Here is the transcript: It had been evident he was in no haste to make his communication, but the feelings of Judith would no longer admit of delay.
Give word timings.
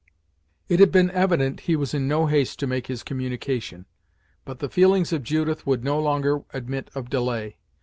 It 0.67 0.79
had 0.79 0.91
been 0.91 1.11
evident 1.11 1.59
he 1.69 1.75
was 1.75 1.93
in 1.93 2.07
no 2.07 2.25
haste 2.25 2.57
to 2.61 2.65
make 2.65 2.87
his 2.87 3.03
communication, 3.03 3.85
but 4.45 4.57
the 4.57 4.67
feelings 4.67 5.13
of 5.13 5.21
Judith 5.21 5.67
would 5.67 5.83
no 5.83 5.99
longer 5.99 6.41
admit 6.55 6.89
of 6.95 7.07
delay. 7.07 7.57